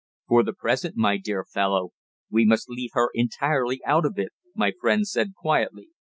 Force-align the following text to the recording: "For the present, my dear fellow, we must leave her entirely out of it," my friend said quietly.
"For 0.27 0.41
the 0.41 0.53
present, 0.53 0.95
my 0.97 1.17
dear 1.17 1.43
fellow, 1.45 1.91
we 2.31 2.43
must 2.43 2.67
leave 2.67 2.89
her 2.93 3.11
entirely 3.13 3.81
out 3.85 4.03
of 4.03 4.17
it," 4.17 4.29
my 4.55 4.73
friend 4.81 5.07
said 5.07 5.35
quietly. 5.35 5.89